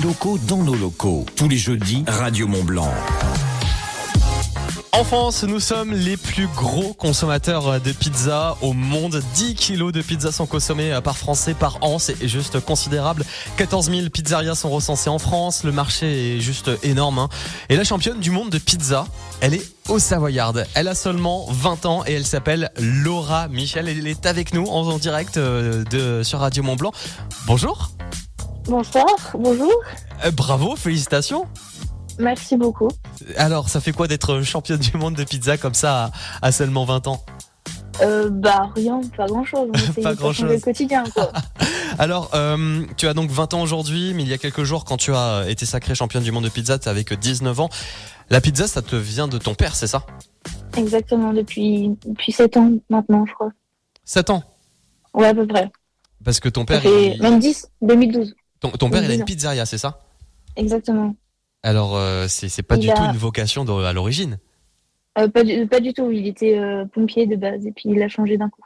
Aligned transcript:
locaux 0.00 0.38
dans 0.46 0.62
nos 0.62 0.74
locaux. 0.74 1.24
Tous 1.36 1.48
les 1.48 1.56
jeudis, 1.56 2.04
Radio 2.06 2.46
Mont 2.46 2.64
Blanc. 2.64 2.90
En 4.92 5.04
France, 5.04 5.44
nous 5.44 5.60
sommes 5.60 5.92
les 5.92 6.16
plus 6.16 6.46
gros 6.56 6.94
consommateurs 6.94 7.80
de 7.82 7.92
pizza 7.92 8.56
au 8.62 8.72
monde. 8.72 9.22
10 9.34 9.54
kilos 9.54 9.92
de 9.92 10.00
pizza 10.00 10.32
sont 10.32 10.46
consommés 10.46 10.98
par 11.04 11.18
Français 11.18 11.52
par 11.52 11.78
an. 11.82 11.98
C'est 11.98 12.26
juste 12.26 12.60
considérable. 12.60 13.24
14 13.58 13.90
000 13.90 14.08
pizzerias 14.08 14.54
sont 14.54 14.70
recensées 14.70 15.10
en 15.10 15.18
France. 15.18 15.64
Le 15.64 15.72
marché 15.72 16.36
est 16.36 16.40
juste 16.40 16.70
énorme. 16.82 17.18
hein. 17.18 17.28
Et 17.68 17.76
la 17.76 17.84
championne 17.84 18.20
du 18.20 18.30
monde 18.30 18.48
de 18.48 18.58
pizza, 18.58 19.06
elle 19.42 19.52
est 19.54 19.68
au 19.88 19.98
Savoyarde. 19.98 20.66
Elle 20.74 20.88
a 20.88 20.94
seulement 20.94 21.46
20 21.50 21.84
ans 21.86 22.02
et 22.06 22.14
elle 22.14 22.26
s'appelle 22.26 22.70
Laura 22.78 23.48
Michel. 23.48 23.88
Elle 23.88 24.06
est 24.06 24.24
avec 24.24 24.54
nous 24.54 24.64
en, 24.64 24.88
en 24.88 24.96
direct 24.98 25.36
euh, 25.36 25.84
de, 25.84 26.22
sur 26.22 26.38
Radio 26.40 26.62
Mont 26.62 26.76
Blanc. 26.76 26.92
Bonjour. 27.46 27.90
Bonsoir, 28.68 29.06
bonjour. 29.34 29.72
Euh, 30.24 30.30
bravo, 30.30 30.74
félicitations. 30.76 31.44
Merci 32.18 32.56
beaucoup. 32.56 32.88
Alors, 33.36 33.68
ça 33.68 33.80
fait 33.80 33.92
quoi 33.92 34.08
d'être 34.08 34.42
championne 34.42 34.78
du 34.80 34.96
monde 34.96 35.14
de 35.14 35.24
pizza 35.24 35.56
comme 35.56 35.74
ça 35.74 36.06
à, 36.42 36.46
à 36.48 36.52
seulement 36.52 36.84
20 36.84 37.06
ans 37.06 37.24
Euh, 38.02 38.28
bah 38.30 38.70
rien, 38.74 39.00
pas 39.16 39.26
grand 39.26 39.44
chose. 39.44 39.70
Pas 40.02 40.14
grand-chose. 40.14 40.50
Le 40.50 40.60
quotidien 40.60 41.04
quoi. 41.14 41.30
Alors, 41.98 42.30
euh, 42.34 42.84
tu 42.96 43.06
as 43.06 43.14
donc 43.14 43.30
20 43.30 43.54
ans 43.54 43.62
aujourd'hui, 43.62 44.12
mais 44.14 44.22
il 44.22 44.28
y 44.28 44.32
a 44.32 44.38
quelques 44.38 44.64
jours, 44.64 44.84
quand 44.84 44.96
tu 44.96 45.14
as 45.14 45.44
été 45.48 45.64
sacrée 45.64 45.94
championne 45.94 46.22
du 46.22 46.32
monde 46.32 46.44
de 46.44 46.48
pizza, 46.48 46.78
tu 46.78 46.88
avais 46.88 47.04
que 47.04 47.14
19 47.14 47.60
ans. 47.60 47.68
La 48.30 48.40
pizza, 48.40 48.66
ça 48.66 48.82
te 48.82 48.96
vient 48.96 49.28
de 49.28 49.38
ton 49.38 49.54
père, 49.54 49.74
c'est 49.76 49.86
ça? 49.86 50.04
Exactement, 50.76 51.32
depuis, 51.32 51.90
depuis 52.04 52.32
7 52.32 52.56
ans 52.56 52.70
maintenant, 52.90 53.24
je 53.26 53.32
crois. 53.32 53.50
7 54.04 54.30
ans? 54.30 54.42
Ouais, 55.14 55.28
à 55.28 55.34
peu 55.34 55.46
près. 55.46 55.70
Parce 56.24 56.40
que 56.40 56.48
ton 56.48 56.64
père, 56.64 56.84
il- 56.84 57.20
même 57.22 57.38
10, 57.38 57.68
2012. 57.82 58.34
Ton, 58.60 58.70
ton 58.70 58.90
père, 58.90 59.02
il 59.04 59.10
a 59.10 59.14
une 59.14 59.16
10 59.18 59.22
ans. 59.22 59.24
pizzeria, 59.26 59.66
c'est 59.66 59.78
ça? 59.78 60.00
Exactement. 60.56 61.14
Alors, 61.62 61.96
euh, 61.96 62.26
c'est 62.28 62.62
pas 62.62 62.76
Il 62.76 62.80
du 62.80 62.90
a- 62.90 62.94
tout 62.94 63.02
une 63.04 63.16
vocation 63.16 63.64
de- 63.64 63.72
à 63.72 63.92
l'origine? 63.92 64.38
Euh, 65.18 65.28
pas, 65.28 65.42
du, 65.44 65.66
pas 65.66 65.80
du 65.80 65.92
tout, 65.94 66.10
il 66.10 66.26
était 66.26 66.58
euh, 66.58 66.84
pompier 66.86 67.26
de 67.26 67.36
base 67.36 67.66
et 67.66 67.72
puis 67.72 67.84
il 67.86 68.02
a 68.02 68.08
changé 68.08 68.36
d'un 68.36 68.48
coup. 68.50 68.62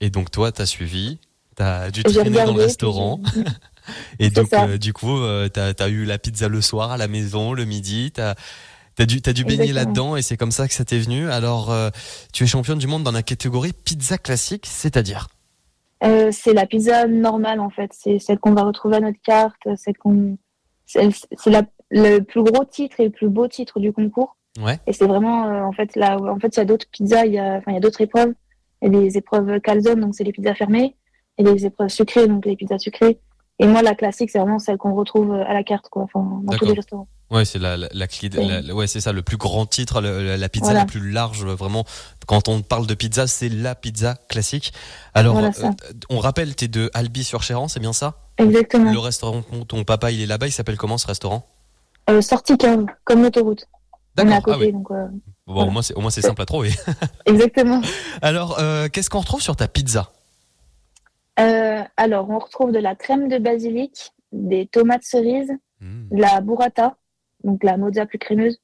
Et 0.00 0.10
donc, 0.10 0.30
toi, 0.30 0.50
t'as 0.52 0.66
suivi, 0.66 1.18
t'as 1.56 1.90
dû 1.90 2.02
traîner 2.02 2.44
dans 2.44 2.54
le 2.54 2.62
restaurant. 2.62 3.20
Et 4.20 4.30
donc, 4.30 4.50
du 4.78 4.92
coup, 4.92 5.18
t'as 5.52 5.72
as 5.76 5.88
eu 5.88 6.04
la 6.04 6.16
pizza 6.18 6.46
le 6.48 6.60
soir, 6.60 6.92
à 6.92 6.96
la 6.96 7.08
maison, 7.08 7.52
le 7.52 7.64
midi. 7.64 8.12
T'as 8.12 8.34
as 8.98 9.06
dû, 9.06 9.20
dû 9.20 9.44
baigner 9.44 9.72
là-dedans 9.72 10.14
et 10.16 10.22
c'est 10.22 10.36
comme 10.36 10.52
ça 10.52 10.68
que 10.68 10.74
ça 10.74 10.84
t'est 10.84 11.00
venu. 11.00 11.28
Alors, 11.30 11.74
tu 12.32 12.44
es 12.44 12.46
championne 12.46 12.78
du 12.78 12.86
monde 12.86 13.02
dans 13.02 13.10
la 13.10 13.24
catégorie 13.24 13.72
pizza 13.72 14.18
classique, 14.18 14.66
c'est-à-dire? 14.68 15.28
Euh, 16.04 16.30
c'est 16.32 16.52
la 16.52 16.66
pizza 16.66 17.06
normale 17.06 17.60
en 17.60 17.70
fait, 17.70 17.90
c'est 17.92 18.18
celle 18.18 18.38
qu'on 18.38 18.54
va 18.54 18.64
retrouver 18.64 18.96
à 18.96 19.00
notre 19.00 19.20
carte, 19.22 19.60
celle 19.76 19.96
qu'on, 19.96 20.36
c'est 20.84 21.08
le 21.90 22.18
plus 22.20 22.42
gros 22.42 22.64
titre 22.64 22.98
et 23.00 23.04
le 23.04 23.10
plus 23.10 23.28
beau 23.28 23.46
titre 23.46 23.78
du 23.78 23.92
concours. 23.92 24.36
Ouais. 24.60 24.78
Et 24.86 24.92
c'est 24.92 25.06
vraiment 25.06 25.46
euh, 25.46 25.62
en 25.62 25.72
fait 25.72 25.94
là, 25.96 26.18
en 26.20 26.38
fait 26.38 26.56
il 26.56 26.58
y 26.58 26.62
a 26.62 26.64
d'autres 26.64 26.86
pizzas, 26.90 27.24
il 27.26 27.34
y 27.34 27.38
a, 27.38 27.56
enfin 27.56 27.70
il 27.70 27.74
y 27.74 27.76
a 27.76 27.80
d'autres 27.80 28.00
épreuves, 28.00 28.34
il 28.82 28.92
y 28.92 28.96
a 28.96 29.00
des 29.00 29.16
épreuves 29.16 29.60
calzone 29.60 30.00
donc 30.00 30.14
c'est 30.14 30.24
les 30.24 30.32
pizzas 30.32 30.54
fermées, 30.54 30.96
et 31.38 31.44
des 31.44 31.66
épreuves 31.66 31.88
sucrées 31.88 32.26
donc 32.26 32.44
les 32.46 32.56
pizzas 32.56 32.78
sucrées. 32.78 33.18
Et 33.60 33.66
moi 33.66 33.82
la 33.82 33.94
classique 33.94 34.30
c'est 34.30 34.38
vraiment 34.38 34.58
celle 34.58 34.78
qu'on 34.78 34.94
retrouve 34.94 35.32
à 35.32 35.54
la 35.54 35.62
carte 35.62 35.88
quoi, 35.88 36.02
enfin 36.02 36.40
dans 36.42 36.56
tous 36.56 36.66
les 36.66 36.74
restaurants. 36.74 37.08
Ouais, 37.32 37.44
c'est 37.46 37.58
la, 37.58 37.76
la, 37.78 37.88
la 37.92 38.06
Ouais. 38.06 38.60
la- 38.62 38.74
ouais, 38.74 38.86
c'est 38.86 39.00
ça, 39.00 39.12
le 39.12 39.22
plus 39.22 39.38
grand 39.38 39.64
titre, 39.66 40.00
la, 40.02 40.36
la 40.36 40.48
pizza 40.50 40.66
Voilà. 40.66 40.80
la 40.80 40.86
plus 40.86 41.10
large, 41.10 41.44
vraiment. 41.44 41.84
Quand 42.26 42.46
on 42.48 42.60
parle 42.62 42.86
de 42.86 42.94
pizza, 42.94 43.26
c'est 43.26 43.48
la 43.48 43.74
pizza 43.74 44.16
classique. 44.28 44.72
Alors, 45.14 45.32
Voilà 45.34 45.50
euh, 45.64 45.70
on 46.10 46.18
rappelle, 46.18 46.54
t'es 46.54 46.68
de 46.68 46.90
Albi 46.92 47.24
sur 47.24 47.42
Chéran, 47.42 47.68
c'est 47.68 47.80
bien 47.80 47.92
ça? 47.94 48.18
Exactement. 48.38 48.92
Le 48.92 48.98
restaurant, 48.98 49.42
ton 49.66 49.82
papa, 49.84 50.10
il 50.10 50.20
est 50.20 50.26
là-bas, 50.26 50.46
il 50.46 50.52
s'appelle 50.52 50.76
comment 50.76 50.98
ce 50.98 51.06
restaurant? 51.06 51.46
Euh, 52.10 52.20
sortie 52.20 52.58
cave, 52.58 52.84
comme 53.04 53.22
l'autoroute. 53.22 53.66
On 54.18 54.22
est 54.24 54.26
à 54.26 54.30
D'accord. 54.36 54.54
côté 54.54 54.64
Ah 54.64 54.66
oui. 54.66 54.72
donc 54.72 54.90
euh, 54.90 55.06
Bon, 55.46 55.54
voilà. 55.54 55.68
au 55.68 55.72
moins 55.72 55.82
c'est, 55.82 55.94
au 55.94 56.00
moins 56.00 56.10
c'est 56.10 56.20
simple 56.22 56.42
à 56.42 56.44
trouver. 56.46 56.70
exactement. 57.26 57.80
Alors, 58.22 58.58
euh, 58.58 58.88
qu'est-ce 58.88 59.08
qu'on 59.08 59.20
retrouve 59.20 59.40
sur 59.40 59.56
ta 59.56 59.68
pizza? 59.68 60.12
Euh, 61.40 61.82
alors, 61.96 62.28
on 62.28 62.38
retrouve 62.38 62.72
de 62.72 62.78
la 62.78 62.94
crème 62.94 63.28
de 63.28 63.38
basilic, 63.38 64.12
des 64.32 64.66
tomates 64.66 65.04
cerises, 65.04 65.50
Hmm. 65.80 66.06
de 66.16 66.20
la 66.20 66.40
burrata, 66.40 66.94
donc 67.44 67.64
la 67.64 67.76
mozza 67.76 68.06
plus 68.06 68.18
crémeuse, 68.18 68.58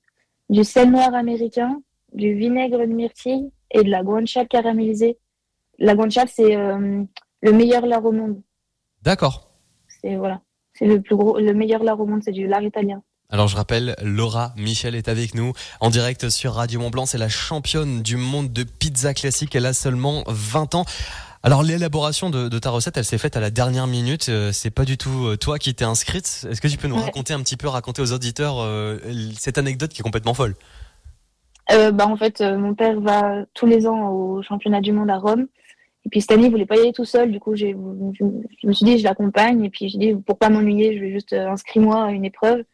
du 0.50 0.65
sel 0.65 0.91
noir 0.91 1.15
américain, 1.15 1.81
du 2.12 2.34
vinaigre 2.34 2.78
de 2.78 2.93
myrtille 2.93 3.50
et 3.71 3.83
de 3.83 3.91
la 3.91 4.03
guanciale 4.03 4.49
caramélisée. 4.49 5.19
La 5.78 5.94
guanciale, 5.94 6.28
c'est 6.28 6.56
euh, 6.56 7.03
le 7.43 7.53
meilleur 7.53 7.87
lard 7.87 8.05
au 8.05 8.12
monde. 8.12 8.41
D'accord. 9.03 9.50
C'est 9.89 10.16
voilà, 10.16 10.41
c'est 10.75 10.87
le 10.87 11.00
plus 11.00 11.16
gros, 11.16 11.39
le 11.39 11.53
meilleur 11.53 11.83
lard 11.83 12.00
au 12.00 12.06
monde, 12.06 12.22
c'est 12.25 12.33
du 12.33 12.47
lard 12.47 12.62
italien. 12.62 13.03
Alors 13.31 13.47
je 13.47 13.56
rappelle, 13.56 13.94
Laura 14.03 14.55
Michel 14.56 14.95
est 14.95 15.09
avec 15.09 15.34
nous 15.34 15.53
en 15.81 15.91
direct 15.91 16.31
sur 16.31 16.55
Radio 16.55 16.81
Mont 16.81 16.89
Blanc. 16.89 17.05
C'est 17.05 17.19
la 17.19 17.28
championne 17.28 18.00
du 18.00 18.16
monde 18.16 18.55
de 18.55 18.62
pizza 18.62 19.12
classique. 19.12 19.55
Elle 19.55 19.66
a 19.66 19.75
seulement 19.75 20.25
20 20.27 20.75
ans. 20.75 20.87
Alors 21.43 21.62
l'élaboration 21.62 22.31
de, 22.31 22.49
de 22.49 22.59
ta 22.59 22.71
recette, 22.71 22.97
elle 22.97 23.04
s'est 23.04 23.19
faite 23.19 23.37
à 23.37 23.41
la 23.41 23.50
dernière 23.50 23.87
minute. 23.87 24.28
Euh, 24.28 24.50
c'est 24.53 24.71
pas 24.71 24.84
du 24.84 24.99
tout 24.99 25.26
euh, 25.26 25.37
toi 25.37 25.59
qui 25.59 25.75
t'es 25.75 25.84
inscrite. 25.84 26.47
Est-ce 26.50 26.60
que 26.60 26.69
tu 26.69 26.76
peux 26.78 26.88
nous 26.88 26.97
Ouais. 26.97 27.03
raconter 27.03 27.32
un 27.32 27.41
petit 27.41 27.56
peu, 27.56 27.69
raconter 27.69 28.03
aux 28.03 28.12
auditeurs 28.12 28.56
euh, 28.59 28.99
cette 29.38 29.56
anecdote 29.59 29.91
qui 29.93 30.00
est 30.00 30.03
complètement 30.03 30.34
folle? 30.34 30.54
Euh, 31.71 31.93
bah, 31.93 32.06
en 32.09 32.16
fait, 32.16 32.41
mon 32.41 32.75
père 32.75 33.00
va 33.00 33.44
tous 33.54 33.66
les 33.66 33.87
ans 33.87 34.09
au 34.10 34.43
championnat 34.43 34.81
du 34.81 34.93
monde 34.93 35.10
à 35.10 35.19
Rome. 35.19 35.47
Et 36.06 36.09
puis 36.09 36.21
cette 36.22 36.32
année, 36.32 36.47
il 36.47 36.50
voulait 36.50 36.66
pas 36.66 36.77
y 36.77 36.81
aller 36.81 36.93
tout 36.93 37.04
seul. 37.04 37.31
Du 37.31 37.38
coup, 37.38 37.54
je, 37.54 37.66
je 37.66 38.66
me 38.66 38.72
suis 38.72 38.84
dit, 38.87 38.98
je 38.98 39.04
l'accompagne. 39.04 39.65
Et 39.65 39.71
puis 39.71 39.88
j'ai 39.88 39.98
dit, 39.98 40.15
pour 40.15 40.38
pas 40.38 40.48
m'ennuyer, 40.48 40.97
je 40.97 41.00
vais 41.00 41.12
juste 41.12 41.34
euh, 41.34 41.48
inscris-moi 41.50 42.04
à 42.06 42.10
une 42.10 42.25
épreuve. 42.25 42.65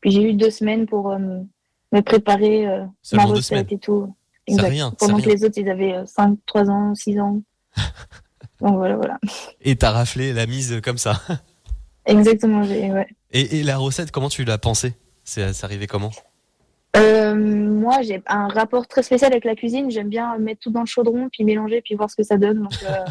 Puis 0.00 0.10
j'ai 0.12 0.22
eu 0.22 0.34
deux 0.34 0.50
semaines 0.50 0.86
pour 0.86 1.16
me 1.16 2.00
préparer 2.02 2.66
ma 3.12 3.24
recette 3.24 3.70
et 3.72 3.78
tout. 3.78 4.14
C'est 4.48 4.54
Exact. 4.54 4.68
rien, 4.70 4.90
Pendant 4.98 5.18
que 5.18 5.22
rien. 5.22 5.34
les 5.34 5.44
autres, 5.44 5.58
ils 5.58 5.70
avaient 5.70 5.92
euh, 5.94 6.04
5, 6.06 6.36
3 6.46 6.68
ans, 6.70 6.94
6 6.96 7.20
ans. 7.20 7.40
Donc 8.60 8.76
voilà, 8.76 8.96
voilà. 8.96 9.18
Et 9.60 9.76
t'as 9.76 9.90
raflé 9.90 10.32
la 10.32 10.46
mise 10.46 10.80
comme 10.82 10.98
ça. 10.98 11.20
Exactement. 12.06 12.62
Ouais. 12.62 13.06
Et, 13.32 13.60
et 13.60 13.62
la 13.62 13.76
recette, 13.76 14.10
comment 14.10 14.28
tu 14.28 14.44
l'as 14.44 14.58
pensée? 14.58 14.94
C'est 15.24 15.64
arrivé 15.64 15.86
comment? 15.86 16.10
Euh, 16.96 17.34
moi, 17.34 18.02
j'ai 18.02 18.22
un 18.26 18.48
rapport 18.48 18.86
très 18.86 19.02
spécial 19.02 19.32
avec 19.32 19.44
la 19.44 19.54
cuisine. 19.54 19.90
J'aime 19.90 20.08
bien 20.08 20.36
mettre 20.38 20.60
tout 20.60 20.70
dans 20.70 20.80
le 20.80 20.86
chaudron, 20.86 21.28
puis 21.30 21.44
mélanger, 21.44 21.80
puis 21.80 21.94
voir 21.94 22.10
ce 22.10 22.16
que 22.16 22.22
ça 22.22 22.36
donne. 22.36 22.62
Donc, 22.62 22.74
euh, 22.84 23.04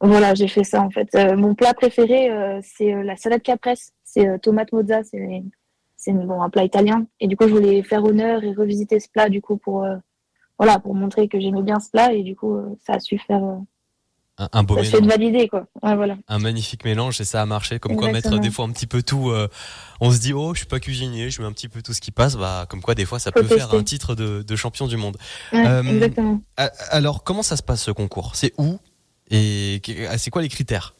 voilà, 0.00 0.34
j'ai 0.34 0.48
fait 0.48 0.64
ça 0.64 0.82
en 0.82 0.90
fait. 0.90 1.08
Euh, 1.14 1.36
mon 1.36 1.54
plat 1.54 1.74
préféré, 1.74 2.30
c'est 2.62 2.92
la 3.02 3.16
salade 3.16 3.42
caprese. 3.42 3.92
C'est 4.04 4.40
tomate 4.40 4.72
mozza. 4.72 5.02
C'est 5.02 5.42
c'est 5.98 6.12
bon, 6.12 6.42
un 6.42 6.50
plat 6.50 6.64
italien. 6.64 7.06
Et 7.20 7.26
du 7.26 7.36
coup, 7.36 7.48
je 7.48 7.54
voulais 7.54 7.82
faire 7.82 8.04
honneur 8.04 8.44
et 8.44 8.52
revisiter 8.52 9.00
ce 9.00 9.08
plat 9.08 9.30
du 9.30 9.40
coup 9.40 9.56
pour 9.56 9.86
voilà 10.58 10.78
pour 10.78 10.94
montrer 10.94 11.28
que 11.28 11.38
j'aimais 11.40 11.62
bien 11.62 11.80
ce 11.80 11.90
plat. 11.90 12.12
Et 12.12 12.22
du 12.22 12.34
coup, 12.36 12.54
euh, 12.56 12.76
ça 12.86 12.94
a 12.94 13.00
su 13.00 13.18
faire, 13.18 13.42
euh, 13.44 13.56
un, 14.38 14.48
un 14.52 14.62
beau 14.62 14.74
ça 14.74 14.80
a 14.80 14.84
su 14.84 14.96
être 14.96 15.02
mélange. 15.02 15.18
validé 15.18 15.48
quoi. 15.48 15.66
Ouais, 15.82 15.96
voilà. 15.96 16.16
un 16.28 16.38
magnifique 16.38 16.84
mélange 16.84 17.20
et 17.20 17.24
ça 17.24 17.40
a 17.42 17.46
marché. 17.46 17.78
Comme 17.78 17.96
quoi 17.96 18.12
mettre 18.12 18.38
des 18.38 18.50
fois 18.50 18.64
un 18.66 18.70
petit 18.70 18.86
peu 18.86 19.02
tout. 19.02 19.30
euh, 19.30 19.48
on 20.00 20.10
se 20.10 20.18
dit 20.20 20.32
oh 20.34 20.52
je 20.54 20.58
suis 20.58 20.66
pas 20.66 20.78
cuisinier, 20.80 21.30
je 21.30 21.40
mets 21.40 21.48
un 21.48 21.52
petit 21.52 21.68
peu 21.68 21.80
tout 21.82 21.92
ce 21.94 22.00
qui 22.00 22.10
passe. 22.10 22.36
Bah 22.36 22.66
comme 22.68 22.82
quoi 22.82 22.94
des 22.94 23.04
fois 23.06 23.18
ça 23.18 23.30
Faut 23.32 23.40
peut 23.42 23.46
faire 23.46 23.72
un 23.74 23.82
titre 23.82 24.14
de, 24.14 24.42
de 24.42 24.56
champion 24.56 24.86
du 24.86 24.96
monde. 24.96 25.16
Ouais, 25.52 25.66
Euh, 25.66 25.82
exactement. 25.82 26.40
Alors 26.90 27.24
comment 27.24 27.42
ça 27.42 27.56
se 27.56 27.62
passe 27.62 27.82
ce 27.82 27.90
concours? 27.90 28.36
C'est 28.36 28.52
où? 28.58 28.78
Et 29.30 29.80
ah, 30.10 30.18
c'est 30.18 30.30
quoi 30.30 30.42
les 30.42 30.48
critères? 30.48 30.94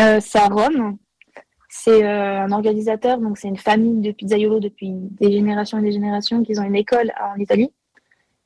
Euh, 0.00 0.18
c'est 0.20 0.38
à 0.38 0.48
Rome. 0.48 0.96
C'est 1.74 2.06
un 2.06 2.52
organisateur, 2.52 3.18
donc 3.18 3.38
c'est 3.38 3.48
une 3.48 3.56
famille 3.56 4.00
de 4.02 4.12
pizzaiolo 4.12 4.60
depuis 4.60 4.90
des 4.92 5.32
générations 5.32 5.78
et 5.78 5.82
des 5.82 5.92
générations 5.92 6.42
qui 6.42 6.58
ont 6.58 6.62
une 6.64 6.76
école 6.76 7.10
en 7.18 7.38
Italie. 7.40 7.70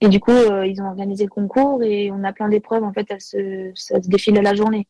Et 0.00 0.08
du 0.08 0.20
coup, 0.20 0.30
euh, 0.30 0.66
ils 0.66 0.80
ont 0.82 0.86
organisé 0.86 1.24
le 1.24 1.30
concours 1.30 1.82
et 1.82 2.10
on 2.10 2.22
a 2.24 2.32
plein 2.32 2.48
d'épreuves. 2.48 2.84
En 2.84 2.92
fait, 2.92 3.06
elles 3.08 3.20
se, 3.20 3.72
ça 3.74 4.02
se 4.02 4.08
défile 4.08 4.38
à 4.38 4.42
la 4.42 4.54
journée. 4.54 4.86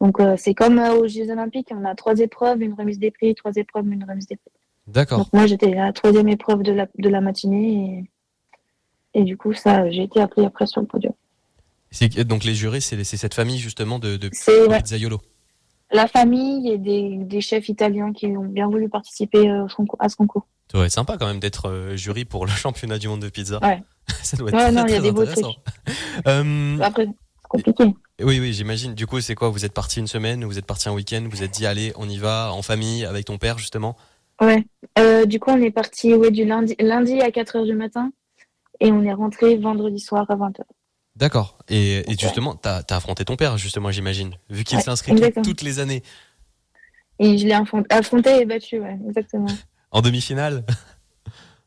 Donc 0.00 0.20
euh, 0.20 0.34
c'est 0.36 0.54
comme 0.54 0.78
euh, 0.78 0.94
aux 0.94 1.08
Jeux 1.08 1.30
Olympiques, 1.30 1.68
on 1.70 1.84
a 1.84 1.94
trois 1.94 2.18
épreuves, 2.18 2.60
une 2.60 2.74
remise 2.74 2.98
des 2.98 3.10
prix, 3.10 3.34
trois 3.34 3.52
épreuves, 3.54 3.86
une 3.86 4.04
remise 4.04 4.26
des 4.26 4.36
prix. 4.36 4.52
D'accord. 4.86 5.18
Donc 5.18 5.32
moi, 5.32 5.46
j'étais 5.46 5.72
à 5.78 5.86
la 5.86 5.92
troisième 5.92 6.28
épreuve 6.28 6.62
de 6.62 6.72
la, 6.72 6.86
de 6.98 7.08
la 7.08 7.22
matinée 7.22 8.06
et, 9.14 9.20
et 9.20 9.24
du 9.24 9.38
coup, 9.38 9.54
ça, 9.54 9.90
j'ai 9.90 10.02
été 10.02 10.20
appelée 10.20 10.44
après 10.44 10.66
sur 10.66 10.82
le 10.82 10.86
podium. 10.86 11.14
C'est 11.90 12.08
donc 12.24 12.44
les 12.44 12.54
jurés, 12.54 12.80
c'est 12.80 13.02
c'est 13.04 13.16
cette 13.16 13.34
famille 13.34 13.58
justement 13.58 14.00
de, 14.00 14.16
de, 14.16 14.28
pizzaiolo. 14.28 15.20
la 15.92 16.08
famille 16.08 16.68
et 16.68 16.76
des, 16.76 17.18
des 17.18 17.40
chefs 17.40 17.68
italiens 17.68 18.12
qui 18.12 18.26
ont 18.26 18.44
bien 18.44 18.66
voulu 18.66 18.88
participer 18.88 19.48
à 19.48 20.08
ce 20.08 20.16
concours. 20.16 20.44
Ça 20.72 20.78
doit 20.78 20.86
être 20.86 20.92
sympa 20.92 21.16
quand 21.16 21.28
même 21.28 21.38
d'être 21.38 21.92
jury 21.94 22.24
pour 22.24 22.46
le 22.46 22.50
championnat 22.52 22.98
du 22.98 23.06
monde 23.06 23.22
de 23.22 23.28
pizza. 23.28 23.60
Ouais. 23.62 23.80
ça 24.22 24.36
doit 24.36 24.48
être 24.50 24.54
Ouais, 24.56 24.62
très, 24.62 24.72
non, 24.72 24.84
il 24.86 24.90
y 24.92 24.94
a 24.94 25.00
très 25.00 25.12
des 25.12 25.20
intéressant. 25.20 25.54
Euh, 26.26 26.78
Après, 26.80 27.06
c'est 27.06 27.48
compliqué. 27.48 27.84
oui, 28.22 28.40
oui, 28.40 28.52
j'imagine. 28.52 28.94
Du 28.94 29.06
coup, 29.06 29.20
c'est 29.20 29.34
quoi 29.34 29.48
Vous 29.50 29.64
êtes 29.64 29.72
parti 29.74 30.00
une 30.00 30.06
semaine, 30.06 30.44
vous 30.44 30.58
êtes 30.58 30.66
parti 30.66 30.88
un 30.88 30.92
week-end, 30.92 31.26
vous 31.30 31.42
êtes 31.42 31.50
dit 31.52 31.66
allez, 31.66 31.92
on 31.96 32.08
y 32.08 32.18
va 32.18 32.52
en 32.52 32.62
famille 32.62 33.04
avec 33.04 33.24
ton 33.26 33.38
père 33.38 33.58
justement? 33.58 33.96
Ouais. 34.40 34.64
Euh, 34.98 35.26
du 35.26 35.38
coup, 35.40 35.50
on 35.50 35.60
est 35.62 35.70
parti 35.70 36.12
ouais, 36.14 36.30
du 36.30 36.44
lundi, 36.44 36.74
lundi 36.80 37.20
à 37.20 37.30
4 37.30 37.56
heures 37.56 37.64
du 37.64 37.74
matin 37.74 38.10
et 38.80 38.90
on 38.90 39.02
est 39.04 39.12
rentré 39.12 39.56
vendredi 39.56 40.00
soir 40.00 40.26
à 40.28 40.34
20 40.36 40.58
heures. 40.60 40.66
D'accord. 41.16 41.58
Et, 41.68 42.02
justement, 42.18 42.56
t'as 42.56 42.82
as 42.90 42.96
affronté 42.96 43.24
ton 43.24 43.36
père, 43.36 43.56
justement, 43.56 43.92
j'imagine, 43.92 44.34
vu 44.50 44.64
qu'il 44.64 44.76
Ouais, 44.78 44.82
s'est 44.82 44.90
inscrit 44.90 45.12
tout- 45.12 45.18
exactement. 45.18 45.44
toutes 45.44 45.62
les 45.62 45.78
années. 45.78 46.02
Et 47.20 47.38
je 47.38 47.46
l'ai 47.46 47.52
affron- 47.54 47.84
affronté 47.90 48.40
et 48.40 48.44
battu, 48.44 48.80
ouais, 48.80 48.98
exactement. 49.08 49.46
En 49.92 50.02
demi-finale? 50.02 50.64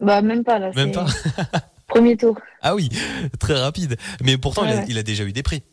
Bah, 0.02 0.22
même 0.22 0.44
pas, 0.44 0.60
là. 0.60 0.72
Même 0.76 0.92
pas? 0.92 1.06
Premier 1.98 2.18
tour. 2.18 2.38
Ah 2.62 2.76
oui, 2.76 2.90
très 3.40 3.54
rapide. 3.60 3.98
Mais 4.24 4.38
pourtant, 4.38 4.64
il, 4.66 4.70
a, 4.70 4.74
Ouais, 4.74 4.80
ouais. 4.80 4.86
il 4.90 4.98
a 4.98 5.04
déjà 5.04 5.24
eu 5.24 5.32
des 5.32 5.44
prix. 5.44 5.64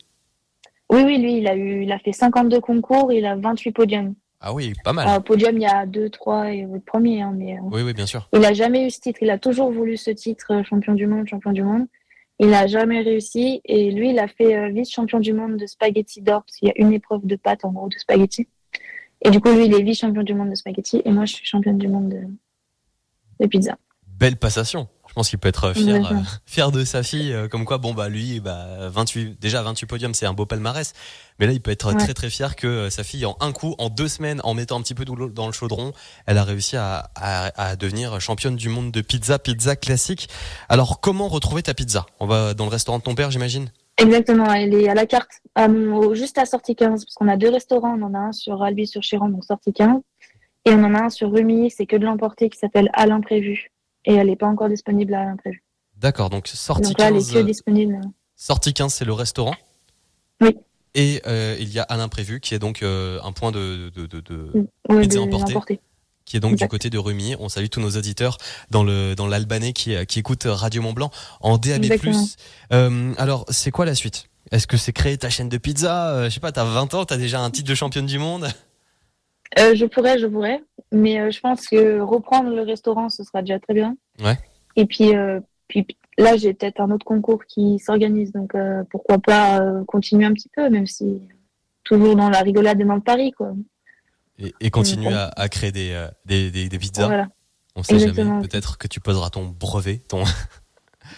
Oui, 0.89 1.01
oui, 1.03 1.17
lui, 1.17 1.37
il 1.39 1.47
a 1.47 1.55
eu, 1.55 1.83
il 1.83 1.91
a 1.91 1.99
fait 1.99 2.11
52 2.11 2.59
concours, 2.59 3.11
il 3.11 3.25
a 3.25 3.35
28 3.35 3.71
podiums. 3.71 4.13
Ah 4.39 4.53
oui, 4.53 4.73
pas 4.83 4.93
mal. 4.93 5.07
Alors, 5.07 5.23
podium, 5.23 5.55
il 5.55 5.61
y 5.63 5.65
a 5.65 5.85
2, 5.85 6.09
3 6.09 6.51
et 6.51 6.61
le 6.63 6.79
premier, 6.79 7.21
hein, 7.21 7.33
mais 7.35 7.53
euh, 7.57 7.61
Oui, 7.71 7.81
oui, 7.81 7.93
bien 7.93 8.05
sûr. 8.05 8.29
il 8.33 8.45
a 8.45 8.53
jamais 8.53 8.85
eu 8.85 8.91
ce 8.91 8.99
titre. 8.99 9.19
Il 9.21 9.29
a 9.31 9.39
toujours 9.39 9.71
voulu 9.71 9.97
ce 9.97 10.11
titre, 10.11 10.45
euh, 10.51 10.63
champion 10.63 10.93
du 10.93 11.07
monde, 11.07 11.27
champion 11.27 11.51
du 11.51 11.63
monde. 11.63 11.85
Il 12.39 12.49
n'a 12.49 12.67
jamais 12.67 13.01
réussi. 13.01 13.61
Et 13.65 13.89
lui, 13.91 14.09
il 14.11 14.19
a 14.19 14.27
fait 14.27 14.55
euh, 14.55 14.69
vice-champion 14.69 15.19
du 15.19 15.33
monde 15.33 15.57
de 15.57 15.65
spaghetti 15.65 16.21
d'or, 16.21 16.43
parce 16.43 16.57
qu'il 16.57 16.67
y 16.67 16.71
a 16.71 16.75
une 16.75 16.93
épreuve 16.93 17.25
de 17.25 17.35
pâte, 17.35 17.65
en 17.65 17.71
gros, 17.71 17.87
de 17.89 17.97
spaghetti. 17.97 18.47
Et 19.23 19.31
du 19.31 19.39
coup, 19.39 19.49
lui, 19.51 19.65
il 19.65 19.73
est 19.73 19.81
vice-champion 19.81 20.21
du 20.21 20.33
monde 20.35 20.49
de 20.51 20.55
spaghetti. 20.55 21.01
Et 21.05 21.11
moi, 21.11 21.25
je 21.25 21.33
suis 21.33 21.45
championne 21.45 21.77
du 21.79 21.87
monde 21.87 22.09
de, 22.09 22.21
de 23.39 23.47
pizza. 23.47 23.77
Belle 24.19 24.35
passation. 24.37 24.87
Je 25.15 25.19
pense 25.21 25.29
qu'il 25.29 25.39
peut 25.39 25.47
être 25.47 25.71
fier, 25.71 26.11
euh, 26.11 26.15
fier 26.45 26.71
de 26.73 26.83
sa 26.83 27.01
fille. 27.01 27.31
euh, 27.31 27.47
comme 27.47 27.63
quoi, 27.63 27.77
bon, 27.77 27.93
bah, 27.93 28.09
lui, 28.09 28.41
bah, 28.41 28.89
28, 28.89 29.39
déjà 29.39 29.61
28 29.61 29.85
podiums, 29.85 30.13
c'est 30.13 30.25
un 30.25 30.33
beau 30.33 30.45
palmarès. 30.45 30.91
Mais 31.39 31.47
là, 31.47 31.53
il 31.53 31.61
peut 31.61 31.71
être 31.71 31.93
Ouais. 31.93 31.95
très, 31.97 32.13
très 32.13 32.29
fier 32.29 32.57
que 32.57 32.67
euh, 32.67 32.89
sa 32.89 33.05
fille, 33.05 33.25
en 33.25 33.37
un 33.39 33.53
coup, 33.53 33.75
en 33.77 33.87
deux 33.87 34.09
semaines, 34.09 34.41
en 34.43 34.53
mettant 34.53 34.77
un 34.77 34.81
petit 34.81 34.93
peu 34.93 35.05
d'eau 35.05 35.29
dans 35.29 35.45
le 35.47 35.53
chaudron, 35.53 35.93
elle 36.25 36.37
a 36.37 36.43
réussi 36.43 36.75
à, 36.75 37.09
à, 37.15 37.69
à 37.69 37.75
devenir 37.77 38.19
championne 38.19 38.57
du 38.57 38.67
monde 38.67 38.91
de 38.91 38.99
pizza, 38.99 39.39
pizza 39.39 39.77
classique. 39.77 40.27
Alors, 40.67 40.99
comment 40.99 41.29
retrouver 41.29 41.63
ta 41.63 41.73
pizza? 41.73 42.05
On 42.19 42.27
va 42.27 42.53
dans 42.53 42.65
le 42.65 42.71
restaurant 42.71 42.97
de 42.97 43.03
ton 43.03 43.15
père, 43.15 43.31
j'imagine? 43.31 43.71
Exactement, 43.97 44.51
elle 44.53 44.73
est 44.73 44.89
à 44.89 44.95
la 44.95 45.05
carte, 45.05 45.31
juste 46.11 46.37
à 46.37 46.45
sortie 46.45 46.75
15, 46.75 47.05
parce 47.05 47.15
qu'on 47.15 47.29
a 47.29 47.37
deux 47.37 47.49
restaurants. 47.51 47.97
On 47.97 48.01
en 48.03 48.13
a 48.15 48.19
un 48.19 48.31
sur 48.33 48.61
Albi-sur-Chéran, 48.61 49.29
donc 49.29 49.45
sortie 49.45 49.71
15. 49.71 50.01
Et 50.65 50.71
on 50.73 50.83
en 50.83 50.93
a 50.93 51.03
un 51.05 51.09
sur 51.09 51.31
Rumi, 51.31 51.71
c'est 51.71 51.85
que 51.85 51.95
de 51.95 52.03
l'emporter, 52.03 52.49
qui 52.49 52.59
s'appelle 52.59 52.89
À 52.93 53.05
l'imprévu. 53.05 53.71
Et 54.05 54.13
elle 54.13 54.27
n'est 54.27 54.35
pas 54.35 54.47
encore 54.47 54.69
disponible 54.69 55.13
à 55.13 55.25
l'imprévu. 55.25 55.63
D'accord, 55.97 56.29
donc 56.29 56.47
sortie 56.47 56.89
Donc 56.89 56.99
là, 56.99 57.07
elle 57.07 57.15
est 57.15 57.19
15, 57.19 57.33
que 57.33 57.39
disponible. 57.39 57.99
sortie 58.35 58.73
15, 58.73 58.93
c'est 58.93 59.05
le 59.05 59.13
restaurant. 59.13 59.55
Oui. 60.41 60.55
Et 60.93 61.21
euh, 61.27 61.55
il 61.59 61.69
y 61.73 61.79
a 61.79 61.83
à 61.83 61.97
l'imprévu, 61.97 62.39
qui 62.39 62.53
est 62.53 62.59
donc 62.59 62.81
euh, 62.83 63.19
un 63.23 63.31
point 63.31 63.51
de, 63.51 63.91
de, 63.95 64.05
de, 64.05 64.19
de- 64.21 64.67
Ouais, 64.89 65.01
Pizza 65.01 65.19
emportée. 65.21 65.79
qui 66.25 66.37
est 66.37 66.39
donc 66.39 66.53
Exact. 66.53 66.65
du 66.67 66.69
côté 66.69 66.89
de 66.89 66.97
Rumi. 66.97 67.35
On 67.39 67.49
salue 67.49 67.67
tous 67.67 67.81
nos 67.81 67.91
auditeurs 67.91 68.37
dans 68.71 68.83
le 68.83 69.13
dans 69.15 69.27
l'Albanais 69.27 69.73
qui 69.73 69.93
qui 70.05 70.19
écoutent 70.19 70.45
Radio 70.47 70.81
Mont 70.81 70.93
Blanc 70.93 71.11
en 71.41 71.57
DAB+. 71.57 71.85
Euh, 72.73 73.13
alors, 73.17 73.45
c'est 73.49 73.71
quoi 73.71 73.85
la 73.85 73.95
suite? 73.95 74.27
Est-ce 74.51 74.67
que 74.67 74.77
c'est 74.77 74.93
créer 74.93 75.17
ta 75.17 75.29
chaîne 75.29 75.49
de 75.49 75.57
pizza? 75.57 76.09
Euh, 76.11 76.25
Je 76.25 76.29
sais 76.35 76.39
pas, 76.39 76.51
t'as 76.51 76.63
20 76.65 76.93
ans, 76.93 77.05
t'as 77.05 77.17
déjà 77.17 77.41
un 77.41 77.49
titre 77.51 77.67
de 77.69 77.75
championne 77.75 78.05
du 78.05 78.19
monde? 78.19 78.47
Euh, 79.59 79.75
je 79.75 79.85
pourrais, 79.85 80.19
je 80.19 80.27
pourrais. 80.27 80.61
Mais 80.91 81.19
euh, 81.19 81.31
je 81.31 81.39
pense 81.39 81.67
que 81.67 81.99
reprendre 81.99 82.49
le 82.49 82.61
restaurant, 82.61 83.09
ce 83.09 83.23
sera 83.23 83.41
déjà 83.41 83.59
très 83.59 83.73
bien. 83.73 83.95
Ouais. 84.23 84.37
Et 84.75 84.85
puis, 84.85 85.15
euh, 85.15 85.39
puis 85.67 85.87
là, 86.17 86.37
j'ai 86.37 86.53
peut-être 86.53 86.79
un 86.81 86.91
autre 86.91 87.05
concours 87.05 87.45
qui 87.45 87.79
s'organise. 87.79 88.31
Donc, 88.31 88.53
pourquoi 88.89 89.17
pas 89.19 89.61
continuer 89.87 90.25
un 90.25 90.33
petit 90.33 90.49
peu, 90.55 90.69
même 90.69 90.87
si 90.87 91.21
toujours 91.83 92.15
dans 92.15 92.29
la 92.29 92.41
rigolade 92.41 92.79
et 92.81 92.85
dans 92.85 92.95
le 92.95 93.01
pari, 93.01 93.31
quoi. 93.31 93.53
et, 94.39 94.53
et 94.59 94.69
continuer 94.69 95.13
à, 95.13 95.31
à 95.35 95.49
créer 95.49 95.71
des, 95.71 96.07
des, 96.25 96.51
des, 96.51 96.69
des 96.69 96.79
pizzas. 96.79 97.07
Voilà. 97.07 97.27
On 97.75 97.83
sait 97.83 97.99
jamais, 97.99 98.41
peut-être 98.41 98.77
que 98.77 98.87
tu 98.87 98.99
poseras 99.01 99.29
ton 99.29 99.45
brevet, 99.47 99.97
ton 99.97 100.23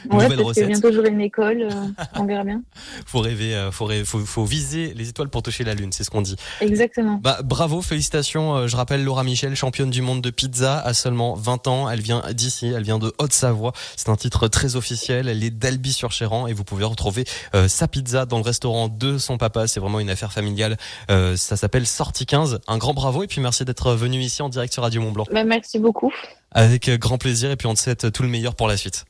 Ouais, 0.06 0.16
nouvelle 0.16 0.30
peut-être 0.30 0.40
que 0.40 0.44
recette. 0.44 0.68
bientôt 0.68 0.92
j'aurai 0.92 1.10
une 1.10 1.22
école, 1.22 1.62
euh, 1.62 2.06
on 2.16 2.26
verra 2.26 2.44
bien. 2.44 2.62
faut 3.06 3.20
rêver, 3.20 3.56
euh, 3.56 3.72
faut, 3.72 3.86
rêver 3.86 4.06
faut, 4.06 4.20
faut 4.20 4.46
viser 4.46 4.94
les 4.96 5.10
étoiles 5.10 5.30
pour 5.30 5.44
toucher 5.44 5.64
la 5.64 5.74
lune, 5.74 5.92
c'est 5.92 6.04
ce 6.04 6.10
qu'on 6.10 6.22
dit. 6.22 6.36
Exactement. 6.62 7.20
Bah, 7.22 7.40
bravo, 7.44 7.82
félicitations. 7.82 8.56
Euh, 8.56 8.68
Je 8.68 8.76
rappelle 8.76 9.04
Laura 9.04 9.24
Michel, 9.24 9.56
championne 9.56 9.90
du 9.90 10.02
monde 10.02 10.22
de 10.22 10.30
pizza 10.30 10.80
à 10.80 10.94
seulement 10.94 11.36
20 11.36 11.68
ans. 11.68 11.90
Elle 11.90 12.02
vient 12.02 12.24
d'ici, 12.34 12.68
elle 12.68 12.84
vient 12.84 13.00
de 13.00 13.14
Haute-Savoie. 13.18 13.74
C'est 13.96 14.10
un 14.10 14.16
titre 14.16 14.48
très 14.48 14.76
officiel. 14.76 15.28
Elle 15.28 15.44
est 15.44 15.52
d'Albi-sur-Chéran 15.52 16.48
et 16.48 16.54
vous 16.54 16.64
pouvez 16.64 16.86
retrouver 16.86 17.26
euh, 17.56 17.68
sa 17.68 17.88
pizza 17.88 18.26
dans 18.26 18.38
le 18.38 18.44
restaurant 18.44 18.88
de 18.88 19.18
son 19.18 19.38
papa. 19.38 19.68
C'est 19.68 19.80
vraiment 19.80 20.00
une 20.00 20.10
affaire 20.10 20.32
familiale. 20.32 20.78
Euh, 21.10 21.36
ça 21.36 21.58
s'appelle 21.58 21.88
Sortie 21.88 22.26
15. 22.26 22.60
Un 22.68 22.78
grand 22.78 22.94
bravo 22.94 23.24
et 23.24 23.28
puis 23.28 23.42
merci 23.42 23.66
d'être 23.66 23.94
venu 23.94 24.20
ici 24.20 24.42
en 24.42 24.50
direct 24.50 24.74
sur 24.74 24.84
Radio 24.84 25.02
Mont 25.02 25.12
Blanc. 25.12 25.26
Bah, 25.32 25.44
merci 25.44 25.80
beaucoup. 25.80 26.14
Avec 26.52 26.90
grand 26.90 27.18
plaisir 27.18 27.52
et 27.52 27.56
puis 27.56 27.68
on 27.68 27.74
te 27.74 27.80
souhaite 27.80 28.12
tout 28.12 28.24
le 28.24 28.30
meilleur 28.30 28.56
pour 28.56 28.68
la 28.68 28.78
suite. 28.78 29.06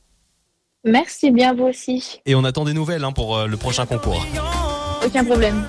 Merci 0.88 1.30
bien, 1.30 1.54
vous 1.54 1.64
aussi. 1.64 2.20
Et 2.24 2.34
on 2.34 2.44
attend 2.44 2.64
des 2.64 2.72
nouvelles 2.72 3.04
hein, 3.04 3.12
pour 3.12 3.36
euh, 3.36 3.46
le 3.46 3.56
prochain 3.56 3.84
concours. 3.84 4.24
Aucun 5.04 5.24
problème. 5.24 5.64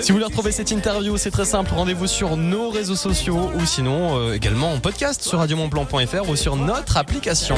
Si 0.00 0.10
vous 0.10 0.14
voulez 0.14 0.24
retrouver 0.24 0.50
cette 0.50 0.72
interview, 0.72 1.16
c'est 1.16 1.30
très 1.30 1.44
simple. 1.44 1.72
Rendez-vous 1.72 2.08
sur 2.08 2.36
nos 2.36 2.70
réseaux 2.70 2.96
sociaux 2.96 3.50
ou 3.54 3.64
sinon 3.64 4.18
euh, 4.18 4.34
également 4.34 4.72
en 4.72 4.80
podcast 4.80 5.22
sur 5.22 5.38
radiomontblanc.fr 5.38 6.28
ou 6.28 6.34
sur 6.34 6.56
notre 6.56 6.96
application. 6.96 7.54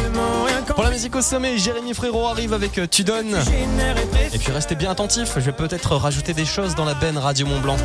Pour 0.75 0.85
la 0.85 0.91
musique 0.91 1.17
au 1.17 1.23
sommet, 1.23 1.56
Jérémy 1.56 1.94
Frérot 1.94 2.26
arrive 2.26 2.53
avec 2.53 2.79
euh, 2.79 2.87
Tu 2.91 3.05
donnes. 3.05 3.38
Et 4.35 4.38
puis 4.38 4.52
restez 4.52 4.75
bien 4.75 4.91
attentifs, 4.91 5.32
je 5.37 5.41
vais 5.41 5.52
peut-être 5.52 5.97
rajouter 5.97 6.35
des 6.35 6.44
choses 6.44 6.75
dans 6.75 6.85
la 6.85 6.94
benne 6.94 7.17
Radio 7.17 7.47
Mont 7.47 7.61
Blanc. 7.61 7.76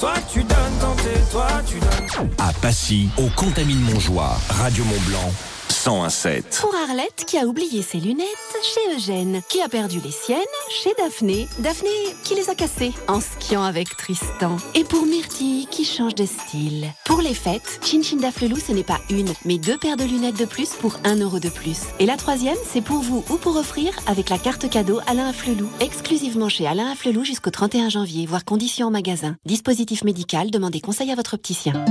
Toi 0.00 0.14
tu 0.32 0.42
donnes, 0.42 0.78
tenter, 0.80 1.20
toi 1.30 1.46
tu 1.66 1.78
donnes. 1.78 2.30
À 2.38 2.52
Passy, 2.62 3.08
au 3.18 3.28
Contamine 3.36 3.80
Montjoie, 3.80 4.38
Radio 4.48 4.84
Mont 4.84 5.00
Blanc, 5.06 5.32
101.7. 5.70 6.60
Pour 6.60 6.74
Arlette 6.74 7.24
qui 7.26 7.38
a 7.38 7.46
oublié 7.46 7.82
ses 7.82 7.98
lunettes 7.98 8.26
chez 8.62 8.96
Eugène, 8.96 9.40
qui 9.48 9.60
a 9.60 9.68
perdu 9.68 10.00
les 10.02 10.10
siennes 10.10 10.38
chez 10.70 10.90
Daphné, 10.98 11.48
Daphné 11.60 11.90
qui 12.24 12.34
les 12.34 12.50
a 12.50 12.54
cassées 12.54 12.92
en 13.06 13.20
skiant 13.20 13.62
avec 13.62 13.96
Tristan. 13.96 14.56
Et 14.74 14.84
pour 14.84 15.06
Myrtille 15.06 15.66
qui 15.70 15.84
change 15.84 16.14
de 16.14 16.26
style. 16.26 16.86
Pour 17.04 17.20
les 17.20 17.34
fêtes, 17.34 17.80
Chin 17.84 18.02
Chin 18.02 18.16
Daflelou 18.16 18.56
ce 18.56 18.72
n'est 18.72 18.82
pas 18.82 19.00
une, 19.10 19.32
mais 19.44 19.58
deux 19.58 19.78
paires 19.78 19.96
de 19.96 20.04
lunettes 20.04 20.38
de 20.38 20.44
plus 20.44 20.70
pour 20.74 20.96
un 21.04 21.16
euro 21.16 21.38
de 21.38 21.48
plus. 21.48 21.80
Et 21.98 22.06
la 22.06 22.16
troisième, 22.16 22.56
c'est 22.70 22.82
pour 22.82 23.00
vous 23.00 23.24
ou 23.30 23.36
pour 23.36 23.56
offrir 23.56 23.92
avec 24.06 24.30
la 24.30 24.38
carte 24.38 24.68
cadeau 24.68 25.00
Alain 25.06 25.28
Afflelou, 25.28 25.68
exclusivement 25.80 26.48
chez 26.48 26.66
Alain 26.66 26.90
Afflelou 26.90 27.24
jusqu'au 27.24 27.50
31 27.50 27.88
janvier, 27.88 28.26
voire 28.26 28.44
conditions 28.44 28.88
en 28.88 28.90
magasin. 28.90 29.36
Dispositif 29.44 30.04
médical, 30.04 30.50
demandez 30.50 30.80
conseil 30.80 31.10
à 31.10 31.14
votre 31.14 31.34
opticien. 31.34 31.84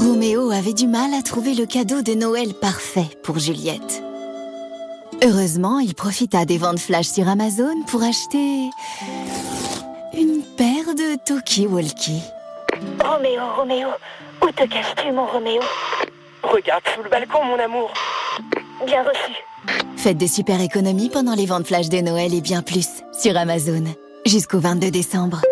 Roméo 0.00 0.50
avait 0.50 0.72
du 0.72 0.86
mal 0.86 1.12
à 1.12 1.20
trouver 1.20 1.52
le 1.52 1.66
cadeau 1.66 2.00
de 2.00 2.14
Noël 2.14 2.54
parfait 2.54 3.06
pour 3.22 3.38
Juliette. 3.38 4.02
Heureusement, 5.22 5.78
il 5.78 5.94
profita 5.94 6.46
des 6.46 6.56
ventes 6.56 6.78
flash 6.78 7.06
sur 7.06 7.28
Amazon 7.28 7.82
pour 7.86 8.02
acheter 8.02 8.70
une 10.14 10.42
paire 10.56 10.94
de 10.96 11.16
talkie-walkie. 11.22 12.22
Roméo, 13.04 13.42
Roméo, 13.58 13.88
où 14.42 14.46
te 14.46 14.66
caches-tu, 14.66 15.12
mon 15.12 15.26
Roméo? 15.26 15.60
Regarde 16.44 16.82
sous 16.94 17.02
le 17.02 17.10
balcon, 17.10 17.44
mon 17.44 17.58
amour. 17.58 17.92
Bien 18.86 19.02
reçu. 19.02 19.34
Faites 19.98 20.16
de 20.16 20.26
super 20.26 20.62
économies 20.62 21.10
pendant 21.10 21.34
les 21.34 21.44
ventes 21.44 21.66
flash 21.66 21.90
de 21.90 21.98
Noël 21.98 22.32
et 22.32 22.40
bien 22.40 22.62
plus 22.62 22.88
sur 23.12 23.36
Amazon 23.36 23.84
jusqu'au 24.24 24.60
22 24.60 24.90
décembre. 24.90 25.42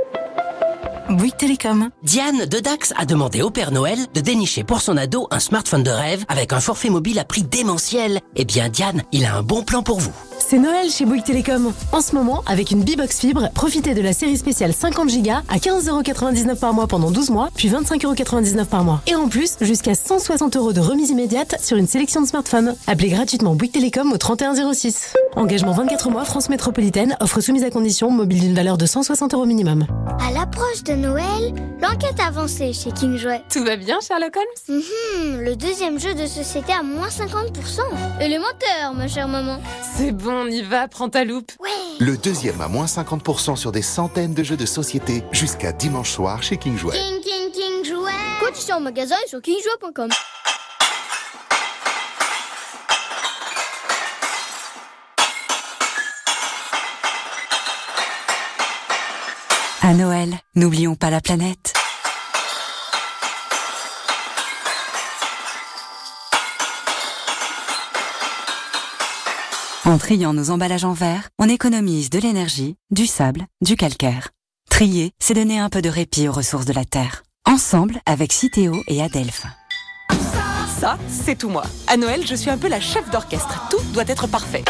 Bouygues 1.09 1.37
Télécom. 1.37 1.91
Diane 2.03 2.45
de 2.45 2.59
Dax 2.61 2.93
a 2.97 3.07
demandé 3.07 3.43
au 3.43 3.51
Père 3.51 3.73
Noël 3.73 3.99
de 4.13 4.21
dénicher 4.21 4.65
pour 4.65 4.81
son 4.81 4.97
ado 4.97 5.27
un 5.31 5.41
smartphone 5.41 5.83
de 5.83 5.91
rêve 5.91 6.25
avec 6.29 6.53
un 6.53 6.61
forfait 6.61 6.91
mobile 6.91 7.19
à 7.19 7.25
prix 7.25 7.43
démentiel. 7.43 8.21
Eh 8.37 8.45
bien, 8.45 8.69
Diane, 8.69 9.03
il 9.13 9.25
a 9.25 9.37
un 9.37 9.43
bon 9.43 9.63
plan 9.63 9.83
pour 9.83 10.01
vous. 10.01 10.13
C'est 10.39 10.59
Noël 10.59 10.89
chez 10.91 11.05
Bouygues 11.05 11.25
Télécom. 11.25 11.73
En 11.93 12.01
ce 12.01 12.15
moment, 12.15 12.43
avec 12.47 12.71
une 12.71 12.83
B-Box 12.83 13.19
Fibre, 13.21 13.51
profitez 13.55 13.95
de 13.95 14.01
la 14.01 14.13
série 14.15 14.37
spéciale 14.39 14.73
50 14.73 15.09
Go 15.09 15.31
à 15.49 15.57
15,99€ 15.59 16.57
par 16.57 16.73
mois 16.73 16.87
pendant 16.87 17.11
12 17.11 17.31
mois, 17.31 17.51
puis 17.55 17.69
25,99€ 17.69 18.65
par 18.65 18.83
mois. 18.83 19.03
Et 19.07 19.15
en 19.15 19.29
plus, 19.29 19.57
jusqu'à 19.61 19.95
160 19.95 20.57
euros 20.57 20.73
de 20.73 20.81
remise 20.81 21.11
immédiate 21.11 21.57
sur 21.63 21.77
une 21.77 21.87
sélection 21.87 22.23
de 22.23 22.27
smartphones. 22.27 22.75
Appelez 22.87 23.11
gratuitement 23.11 23.55
Bouygues 23.55 23.73
Télécom 23.73 24.11
au 24.13 24.17
3106. 24.17 25.15
Engagement 25.37 25.73
24 25.73 26.11
mois, 26.11 26.25
France 26.25 26.49
Métropolitaine, 26.49 27.17
offre 27.21 27.41
soumise 27.41 27.65
à 27.65 27.71
condition, 27.71 28.11
mobile 28.11 28.41
d'une 28.41 28.55
valeur 28.55 28.79
de 28.79 28.87
160 28.87 29.35
euros 29.35 29.45
minimum. 29.45 29.87
À 30.27 30.33
l'approche 30.33 30.83
de 30.85 30.95
Noël, 30.95 31.53
l'enquête 31.83 32.19
avancée 32.27 32.73
chez 32.73 32.91
King 32.93 33.17
Jouet. 33.19 33.43
Tout 33.53 33.65
va 33.65 33.77
bien, 33.77 33.99
Sherlock 34.01 34.37
Holmes? 34.37 34.79
Mhm, 34.79 35.41
le 35.43 35.57
deuxième 35.57 36.01
jeu 36.01 36.15
de 36.15 36.27
société 36.27 36.73
à 36.73 36.83
moins 36.83 37.09
50%. 37.09 37.81
Et 38.21 38.29
le 38.29 38.37
menteur, 38.39 38.95
ma 38.95 39.09
chère 39.09 39.29
maman? 39.29 39.59
C'est 39.97 40.13
bon, 40.13 40.28
on 40.33 40.47
y 40.47 40.63
va, 40.63 40.89
prends 40.89 41.09
ta 41.09 41.25
loupe. 41.25 41.53
Ouais. 41.61 41.71
Le 42.01 42.17
deuxième 42.17 42.61
à 42.61 42.69
moins 42.69 42.87
50% 42.87 43.57
sur 43.57 43.73
des 43.73 43.83
centaines 43.83 44.35
de 44.35 44.43
jeux 44.43 44.57
de 44.57 44.67
société 44.67 45.23
jusqu'à 45.33 45.73
dimanche 45.73 46.11
soir 46.11 46.43
chez 46.43 46.57
King 46.57 46.77
Jouet. 46.77 46.93
King, 46.93 47.21
King, 47.23 47.53
King 47.53 47.85
Jouet. 47.85 48.13
Conditions 48.41 48.77
en 48.77 48.81
magasin 48.81 49.17
et 49.25 49.29
sur 49.29 49.41
kingjouet.com. 49.41 50.11
À 59.81 59.95
Noël, 59.95 60.35
n'oublions 60.55 60.97
pas 60.97 61.09
la 61.09 61.21
planète. 61.23 61.78
En 69.89 69.97
triant 69.97 70.35
nos 70.35 70.51
emballages 70.51 70.85
en 70.85 70.93
verre, 70.93 71.31
on 71.39 71.49
économise 71.49 72.11
de 72.11 72.19
l'énergie, 72.19 72.77
du 72.91 73.07
sable, 73.07 73.47
du 73.63 73.75
calcaire. 73.75 74.29
Trier, 74.69 75.13
c'est 75.19 75.33
donner 75.33 75.59
un 75.59 75.71
peu 75.71 75.81
de 75.81 75.89
répit 75.89 76.29
aux 76.29 76.33
ressources 76.33 76.67
de 76.67 76.75
la 76.75 76.85
Terre. 76.85 77.23
Ensemble 77.47 77.99
avec 78.05 78.35
Citeo 78.35 78.83
et 78.87 79.03
Adelph. 79.03 79.45
Ça, 80.79 80.99
c'est 81.09 81.39
tout 81.39 81.49
moi. 81.49 81.63
À 81.87 81.97
Noël, 81.97 82.27
je 82.27 82.35
suis 82.35 82.51
un 82.51 82.59
peu 82.59 82.69
la 82.69 82.83
chef 82.83 83.09
d'orchestre. 83.09 83.67
Tout 83.71 83.81
doit 83.95 84.05
être 84.07 84.27
parfait. 84.27 84.63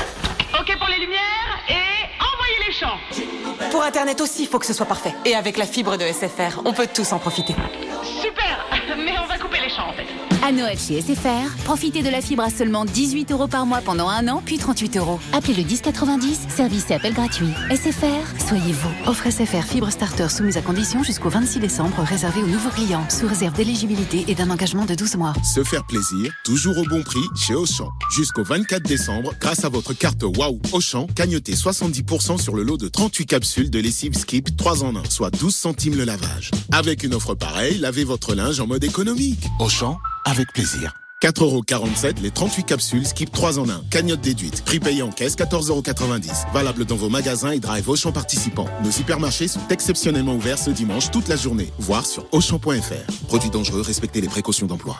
Ok 0.55 0.79
pour 0.79 0.87
les 0.87 1.01
lumières 1.01 1.65
et 1.69 2.23
envoyez 2.23 2.69
les 2.69 2.73
chants. 2.73 3.71
Pour 3.73 3.83
Internet 3.83 4.21
aussi, 4.21 4.43
il 4.43 4.49
faut 4.49 4.61
que 4.61 4.67
ce 4.67 4.73
soit 4.73 4.87
parfait. 4.87 5.15
Et 5.25 5.35
avec 5.35 5.57
la 5.57 5.67
fibre 5.67 5.97
de 5.97 6.05
SFR, 6.05 6.63
on 6.65 6.73
peut 6.73 6.87
tous 6.95 7.13
en 7.13 7.19
profiter. 7.19 7.57
Super, 8.05 8.69
mais 8.97 9.19
on 9.21 9.27
va 9.27 9.37
couper 9.37 9.59
les 9.63 9.69
chants 9.69 9.89
en 9.89 9.95
fait. 9.95 10.38
À 10.45 10.53
Noël 10.53 10.79
chez 10.79 11.01
SFR, 11.01 11.55
profitez 11.65 12.03
de 12.03 12.09
la 12.09 12.21
fibre 12.21 12.43
à 12.43 12.51
seulement 12.51 12.85
18 12.85 13.33
euros 13.33 13.49
par 13.49 13.67
mois 13.67 13.81
pendant 13.81 14.09
un 14.09 14.29
an, 14.29 14.41
puis 14.45 14.57
38 14.57 14.97
euros. 14.97 15.19
Appelez 15.33 15.55
le 15.55 15.63
1090, 15.65 16.47
service 16.49 16.91
et 16.91 16.95
appel 16.95 17.13
gratuit. 17.13 17.51
SFR, 17.71 18.47
soyez 18.47 18.73
vous. 18.73 18.91
Offre 19.07 19.31
SFR 19.31 19.65
fibre 19.65 19.91
starter 19.91 20.29
soumise 20.29 20.57
à 20.57 20.63
condition 20.63 21.03
jusqu'au 21.03 21.29
26 21.29 21.59
décembre, 21.59 22.03
réservé 22.03 22.43
aux 22.43 22.47
nouveaux 22.47 22.71
clients, 22.71 23.05
sous 23.11 23.27
réserve 23.27 23.55
d'éligibilité 23.55 24.25
et 24.29 24.35
d'un 24.35 24.49
engagement 24.51 24.85
de 24.85 24.95
12 24.95 25.17
mois. 25.17 25.33
Se 25.43 25.65
faire 25.65 25.85
plaisir, 25.85 26.33
toujours 26.45 26.79
au 26.79 26.85
bon 26.85 27.03
prix 27.03 27.25
chez 27.37 27.55
Auchan. 27.55 27.91
Jusqu'au 28.15 28.45
24 28.45 28.83
décembre, 28.85 29.35
grâce 29.41 29.65
à 29.65 29.69
votre 29.69 29.93
carte 29.93 30.23
Waouh 30.23 30.61
Auchan, 30.73 31.09
cagnotez 31.15 31.55
70% 31.55 32.41
sur 32.41 32.55
le 32.55 32.63
lot 32.63 32.77
de 32.77 32.89
38 32.89 33.27
capsules 33.27 33.71
de 33.71 33.81
lessive 33.81 34.15
Skip 34.17 34.57
3 34.57 34.85
en 34.85 34.97
1, 34.97 35.03
soit 35.11 35.31
12 35.31 35.55
centimes 35.55 35.97
le 35.97 36.05
lavage. 36.05 36.53
Avec 36.73 37.03
une 37.03 37.15
offre 37.15 37.35
pareille, 37.35 37.79
lavez 37.79 38.05
votre 38.05 38.35
linge 38.35 38.61
en 38.61 38.67
mode 38.67 38.85
économique. 38.85 39.45
Auchan, 39.59 39.99
avec 40.25 40.53
plaisir. 40.53 40.95
4,47€ 41.23 42.23
les 42.23 42.31
38 42.31 42.65
capsules 42.65 43.07
Skip 43.07 43.33
3 43.33 43.59
en 43.59 43.69
1. 43.69 43.83
Cagnotte 43.91 44.21
déduite. 44.21 44.65
Prix 44.65 44.79
payé 44.79 45.03
en 45.03 45.11
caisse 45.11 45.37
14,90€. 45.37 46.53
Valable 46.53 46.85
dans 46.85 46.97
vos 46.97 47.09
magasins 47.09 47.51
et 47.51 47.59
drive 47.59 47.89
Auchan 47.89 48.13
participants. 48.13 48.69
Nos 48.85 48.93
supermarchés 48.93 49.49
sont 49.49 49.67
exceptionnellement 49.71 50.35
ouverts 50.35 50.59
ce 50.59 50.71
dimanche 50.71 51.11
toute 51.11 51.27
la 51.29 51.37
journée. 51.37 51.73
Voir 51.79 52.07
sur 52.07 52.27
Auchan.fr. 52.33 53.27
Produits 53.27 53.51
dangereux, 53.51 53.81
respectez 53.81 54.21
les 54.21 54.29
précautions 54.29 54.67
d'emploi. 54.67 54.97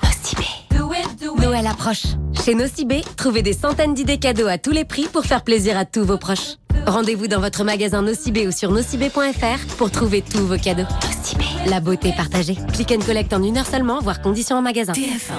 Noël 1.49 1.67
approche. 1.67 2.05
Chez 2.45 2.55
Nocibé, 2.55 3.03
trouvez 3.17 3.43
des 3.43 3.53
centaines 3.53 3.95
d'idées 3.95 4.19
cadeaux 4.19 4.49
à 4.49 4.59
tous 4.59 4.71
les 4.71 4.85
prix 4.85 5.07
pour 5.11 5.25
faire 5.25 5.43
plaisir 5.43 5.79
à 5.79 5.85
tous 5.85 6.05
vos 6.05 6.19
proches. 6.19 6.57
Rendez-vous 6.87 7.29
dans 7.29 7.41
votre 7.41 7.65
magasin 7.65 8.03
Nocibé 8.03 8.47
ou 8.47 8.53
sur 8.53 8.71
nocibé.fr 8.71 9.77
pour 9.77 9.91
trouver 9.91 10.23
tous 10.23 10.47
vos 10.47 10.57
cadeaux. 10.57 10.87
La 11.67 11.81
beauté 11.81 12.13
partagée. 12.17 12.57
Click 12.73 12.93
and 12.93 13.05
collect 13.05 13.33
en 13.33 13.43
une 13.43 13.59
heure 13.59 13.67
seulement, 13.67 14.01
voire 14.01 14.23
conditions 14.23 14.57
en 14.57 14.63
magasin. 14.63 14.95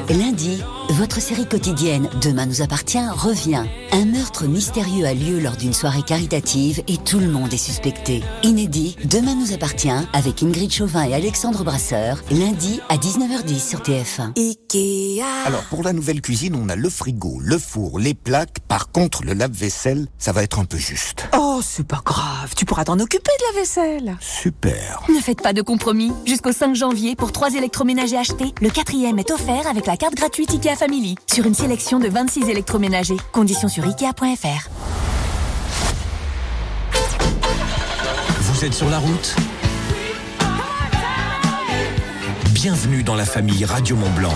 Lundi, 0.10 0.62
votre 0.92 1.20
série 1.20 1.48
quotidienne 1.48 2.08
Demain 2.22 2.46
nous 2.46 2.62
appartient 2.62 3.00
revient. 3.16 3.64
Un 3.92 4.06
meurtre 4.06 4.46
mystérieux 4.46 5.06
a 5.06 5.14
lieu 5.14 5.40
lors 5.40 5.56
d'une 5.56 5.74
soirée 5.74 6.04
caritative 6.04 6.84
et 6.88 6.98
tout 6.98 7.20
le 7.20 7.28
monde 7.28 7.52
est 7.54 7.58
suspecté. 7.58 8.24
Inédit, 8.44 8.96
Demain 9.06 9.36
nous 9.36 9.54
appartient 9.54 9.90
avec 10.14 10.44
Ingrid 10.44 10.72
Chauvin 10.72 11.04
et 11.04 11.16
Alexandre 11.16 11.64
Brasseur, 11.64 12.22
lundi 12.32 12.80
à 12.90 12.98
19h10 12.98 13.70
sur 13.70 13.80
TF1. 13.80 14.38
Ikea. 14.38 15.24
Alors 15.46 15.64
pour 15.64 15.84
la 15.84 15.94
nouvelle 15.94 16.22
cuisine, 16.22 16.56
on 16.56 16.70
a 16.70 16.76
le 16.76 16.90
frigo, 16.90 17.40
le 17.42 17.58
four, 17.58 17.98
les 17.98 18.14
plaques. 18.14 18.60
Par 18.68 18.92
contre, 18.92 19.24
le 19.24 19.34
lave-vaisselle, 19.34 20.08
ça 20.20 20.32
va 20.32 20.44
être 20.44 20.60
un 20.60 20.66
peu 20.66 20.78
juste. 20.78 21.28
Oh, 21.36 21.39
c'est 21.62 21.88
pas 21.88 22.02
grave, 22.04 22.54
tu 22.56 22.66
pourras 22.66 22.84
t'en 22.84 23.00
occuper 23.00 23.32
de 23.40 23.54
la 23.54 23.60
vaisselle. 23.60 24.18
Super. 24.20 25.04
Ne 25.10 25.20
faites 25.20 25.42
pas 25.42 25.54
de 25.54 25.62
compromis. 25.62 26.12
Jusqu'au 26.26 26.52
5 26.52 26.76
janvier, 26.76 27.16
pour 27.16 27.32
3 27.32 27.56
électroménagers 27.56 28.18
achetés, 28.18 28.54
le 28.62 28.70
quatrième 28.70 29.20
est 29.20 29.32
offert 29.32 29.68
avec 29.68 29.86
la 29.86 29.98
carte 29.98 30.16
gratuite 30.16 30.52
IKEA 30.52 30.76
Family 30.76 31.16
sur 31.28 31.46
une 31.46 31.54
sélection 31.54 32.00
de 32.00 32.08
26 32.08 32.50
électroménagers. 32.50 33.18
Conditions 33.32 33.68
sur 33.68 33.86
IKEA.fr. 33.86 34.70
Vous 38.42 38.66
êtes 38.66 38.74
sur 38.74 38.90
la 38.90 39.00
route? 39.00 39.36
Bienvenue 42.52 43.04
dans 43.04 43.16
la 43.16 43.26
famille 43.26 43.64
Radio 43.64 43.96
Mont 43.96 44.12
Blanc. 44.12 44.36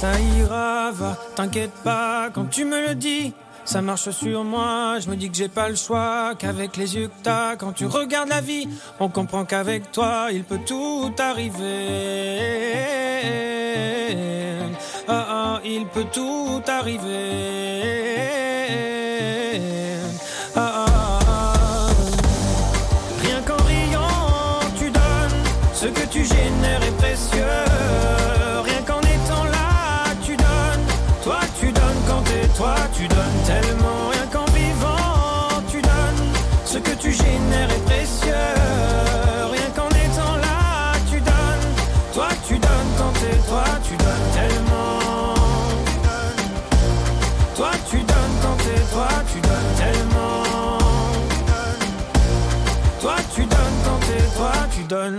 Ça 0.00 0.18
ira, 0.18 0.92
va, 0.92 1.14
t'inquiète 1.36 1.74
pas 1.84 2.30
quand 2.32 2.46
tu 2.46 2.64
me 2.64 2.88
le 2.88 2.94
dis. 2.94 3.34
Ça 3.64 3.82
marche 3.82 4.10
sur 4.10 4.44
moi, 4.44 4.98
je 5.00 5.08
me 5.08 5.16
dis 5.16 5.30
que 5.30 5.36
j'ai 5.36 5.48
pas 5.48 5.68
le 5.68 5.76
choix, 5.76 6.34
qu'avec 6.38 6.76
les 6.76 6.96
yeux 6.96 7.08
que 7.08 7.56
quand 7.56 7.72
tu 7.72 7.86
regardes 7.86 8.28
la 8.28 8.40
vie, 8.40 8.68
on 8.98 9.08
comprend 9.08 9.44
qu'avec 9.44 9.92
toi, 9.92 10.28
il 10.32 10.44
peut 10.44 10.60
tout 10.66 11.12
arriver. 11.18 11.60
Ah 15.06 15.26
ah, 15.28 15.60
il 15.64 15.86
peut 15.86 16.06
tout 16.12 16.62
arriver. 16.66 18.20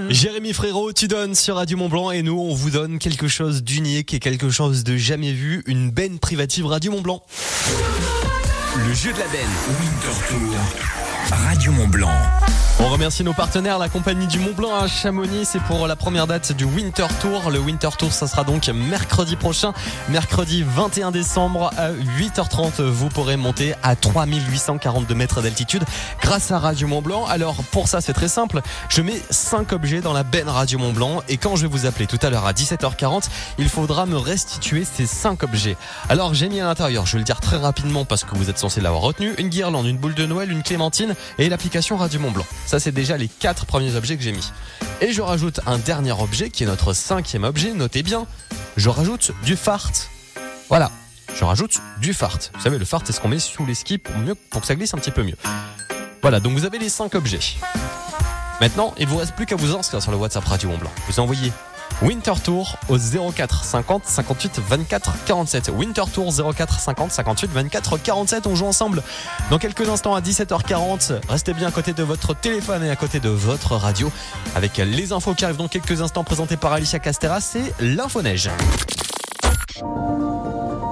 Jérémy 0.09 0.53
Frérot, 0.53 0.93
tu 0.93 1.07
donnes 1.07 1.35
sur 1.35 1.55
Radio 1.55 1.77
Mont 1.77 1.89
Blanc 1.89 2.11
et 2.11 2.21
nous 2.21 2.39
on 2.39 2.53
vous 2.53 2.69
donne 2.69 2.99
quelque 2.99 3.27
chose 3.27 3.63
d'unique 3.63 4.13
et 4.13 4.19
quelque 4.19 4.49
chose 4.49 4.83
de 4.83 4.97
jamais 4.97 5.33
vu, 5.33 5.63
une 5.65 5.89
benne 5.89 6.19
privative 6.19 6.65
Radio 6.65 6.91
Mont 6.91 7.01
Blanc. 7.01 7.23
Le 8.87 8.93
jeu 8.93 9.11
de 9.13 9.19
la 9.19 9.27
benne. 9.27 9.41
Winter 9.79 10.27
Tour. 10.29 10.55
Radio 11.29 11.71
Mont 11.71 11.87
Blanc. 11.87 12.11
On 12.83 12.89
remercie 12.89 13.23
nos 13.23 13.33
partenaires, 13.33 13.77
la 13.77 13.89
compagnie 13.89 14.25
du 14.25 14.39
Mont 14.39 14.53
Blanc 14.53 14.73
à 14.75 14.87
Chamonix. 14.87 15.45
C'est 15.45 15.61
pour 15.61 15.87
la 15.87 15.95
première 15.95 16.25
date 16.25 16.51
du 16.51 16.63
Winter 16.63 17.05
Tour. 17.21 17.51
Le 17.51 17.59
Winter 17.59 17.89
Tour, 17.95 18.11
ça 18.11 18.25
sera 18.25 18.43
donc 18.43 18.67
mercredi 18.69 19.35
prochain, 19.35 19.71
mercredi 20.09 20.63
21 20.63 21.11
décembre 21.11 21.69
à 21.77 21.91
8h30. 21.91 22.81
Vous 22.81 23.09
pourrez 23.09 23.37
monter 23.37 23.75
à 23.83 23.95
3842 23.95 25.13
mètres 25.13 25.41
d'altitude 25.43 25.83
grâce 26.21 26.51
à 26.51 26.57
Radio 26.57 26.87
Mont 26.87 27.03
Blanc. 27.03 27.25
Alors 27.27 27.57
pour 27.71 27.87
ça, 27.87 28.01
c'est 28.01 28.13
très 28.13 28.27
simple. 28.27 28.61
Je 28.89 29.03
mets 29.03 29.21
5 29.29 29.73
objets 29.73 30.01
dans 30.01 30.13
la 30.13 30.23
benne 30.23 30.49
Radio 30.49 30.79
Mont 30.79 30.91
Blanc 30.91 31.21
et 31.29 31.37
quand 31.37 31.55
je 31.55 31.61
vais 31.61 31.71
vous 31.71 31.85
appeler 31.85 32.07
tout 32.07 32.19
à 32.23 32.31
l'heure 32.31 32.47
à 32.47 32.53
17h40, 32.53 33.29
il 33.59 33.69
faudra 33.69 34.07
me 34.07 34.17
restituer 34.17 34.85
ces 34.91 35.05
5 35.05 35.43
objets. 35.43 35.77
Alors 36.09 36.33
j'ai 36.33 36.49
mis 36.49 36.59
à 36.59 36.65
l'intérieur, 36.65 37.05
je 37.05 37.13
vais 37.13 37.19
le 37.19 37.25
dire 37.25 37.41
très 37.41 37.57
rapidement 37.57 38.05
parce 38.05 38.23
que 38.23 38.35
vous 38.35 38.49
êtes 38.49 38.57
censé 38.57 38.81
l'avoir 38.81 39.03
retenu, 39.03 39.35
une 39.37 39.49
guirlande, 39.49 39.85
une 39.85 39.97
boule 39.97 40.15
de 40.15 40.25
Noël, 40.25 40.51
une 40.51 40.63
clémentine 40.63 41.13
et 41.37 41.47
l'application 41.47 41.95
Radio 41.95 42.19
Mont 42.19 42.31
Blanc. 42.31 42.45
Ça, 42.71 42.79
c'est 42.79 42.93
déjà 42.93 43.17
les 43.17 43.27
quatre 43.27 43.65
premiers 43.65 43.97
objets 43.97 44.15
que 44.15 44.23
j'ai 44.23 44.31
mis. 44.31 44.49
Et 45.01 45.11
je 45.11 45.21
rajoute 45.21 45.59
un 45.65 45.77
dernier 45.77 46.13
objet 46.13 46.49
qui 46.49 46.63
est 46.63 46.65
notre 46.65 46.93
cinquième 46.93 47.43
objet. 47.43 47.73
Notez 47.73 48.01
bien, 48.01 48.25
je 48.77 48.87
rajoute 48.87 49.33
du 49.43 49.57
fart. 49.57 49.91
Voilà, 50.69 50.89
je 51.35 51.43
rajoute 51.43 51.81
du 51.99 52.13
fart. 52.13 52.39
Vous 52.53 52.61
savez, 52.61 52.77
le 52.77 52.85
fart, 52.85 53.01
c'est 53.03 53.11
ce 53.11 53.19
qu'on 53.19 53.27
met 53.27 53.39
sous 53.39 53.65
les 53.65 53.75
skis 53.75 53.97
pour, 53.97 54.17
mieux, 54.19 54.35
pour 54.35 54.61
que 54.61 54.67
ça 54.67 54.75
glisse 54.75 54.93
un 54.93 54.99
petit 54.99 55.11
peu 55.11 55.21
mieux. 55.21 55.35
Voilà, 56.21 56.39
donc 56.39 56.53
vous 56.53 56.63
avez 56.63 56.79
les 56.79 56.87
cinq 56.87 57.13
objets. 57.13 57.41
Maintenant, 58.61 58.95
il 58.97 59.05
vous 59.05 59.17
reste 59.17 59.35
plus 59.35 59.45
qu'à 59.45 59.57
vous 59.57 59.75
inscrire 59.75 60.01
sur 60.01 60.11
le 60.11 60.17
WhatsApp 60.17 60.45
Radio 60.45 60.69
Mont 60.69 60.77
Blanc. 60.77 60.91
Vous 61.09 61.19
envoyez 61.19 61.51
Winter 62.01 62.33
Tour 62.43 62.77
au 62.89 62.97
04 62.97 63.63
50 63.63 64.05
58 64.05 64.59
24 64.67 65.13
47. 65.25 65.71
Winter 65.75 66.03
Tour 66.11 66.33
04 66.55 66.79
50 66.79 67.11
58 67.11 67.51
24 67.51 67.97
47. 67.97 68.47
On 68.47 68.55
joue 68.55 68.65
ensemble 68.65 69.03
dans 69.51 69.59
quelques 69.59 69.87
instants 69.87 70.15
à 70.15 70.21
17h40. 70.21 71.19
Restez 71.29 71.53
bien 71.53 71.67
à 71.67 71.71
côté 71.71 71.93
de 71.93 72.01
votre 72.01 72.33
téléphone 72.33 72.83
et 72.83 72.89
à 72.89 72.95
côté 72.95 73.19
de 73.19 73.29
votre 73.29 73.75
radio 73.75 74.11
avec 74.55 74.77
les 74.77 75.13
infos 75.13 75.35
qui 75.35 75.45
arrivent 75.45 75.57
dans 75.57 75.67
quelques 75.67 76.01
instants 76.01 76.23
présentées 76.23 76.57
par 76.57 76.73
Alicia 76.73 76.97
Castera. 76.97 77.39
C'est 77.39 77.73
l'info 77.79 78.23
neige. 78.23 78.49